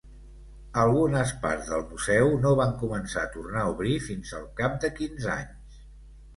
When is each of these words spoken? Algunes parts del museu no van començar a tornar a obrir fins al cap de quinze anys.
Algunes 0.83 1.33
parts 1.43 1.69
del 1.73 1.83
museu 1.91 2.33
no 2.47 2.55
van 2.61 2.75
començar 2.85 3.27
a 3.27 3.31
tornar 3.37 3.63
a 3.67 3.77
obrir 3.77 3.95
fins 4.09 4.35
al 4.41 4.51
cap 4.63 4.83
de 4.87 4.95
quinze 5.01 5.35
anys. 5.39 5.81